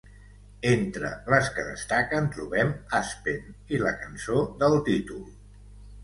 Entre 0.67 1.09
les 1.33 1.49
que 1.57 1.65
destaquen, 1.65 2.29
trobem 2.37 2.71
"Aspen" 3.01 3.51
i 3.77 3.81
la 3.83 3.91
cançó 3.99 4.39
del 4.63 4.79
títol. 4.89 5.21